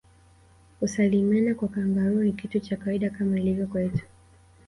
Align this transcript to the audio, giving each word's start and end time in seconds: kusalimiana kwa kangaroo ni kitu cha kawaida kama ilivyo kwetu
kusalimiana 0.79 1.55
kwa 1.55 1.67
kangaroo 1.67 2.23
ni 2.23 2.31
kitu 2.33 2.59
cha 2.59 2.77
kawaida 2.77 3.09
kama 3.09 3.39
ilivyo 3.39 3.67
kwetu 3.67 4.05